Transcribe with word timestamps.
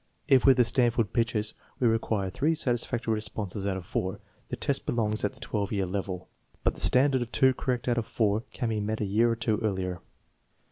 If 0.27 0.47
with 0.47 0.57
the 0.57 0.63
Stanford 0.63 1.13
pictures 1.13 1.53
we 1.79 1.87
require 1.87 2.31
three 2.31 2.55
satisfactory 2.55 3.13
responses 3.13 3.67
out 3.67 3.77
of 3.77 3.85
four, 3.85 4.19
the 4.49 4.55
test 4.55 4.87
belongs 4.87 5.23
at 5.23 5.33
the 5.33 5.37
18 5.37 5.77
year 5.77 5.85
level, 5.85 6.27
but 6.63 6.73
the 6.73 6.81
standard 6.81 7.21
of 7.21 7.31
two 7.31 7.53
correct 7.53 7.87
out 7.87 7.99
of 7.99 8.07
four 8.07 8.41
can 8.51 8.69
be 8.69 8.79
met 8.79 8.99
a 8.99 9.05
year 9.05 9.29
or 9.29 9.35
two 9.35 9.59
earlier. 9.61 10.01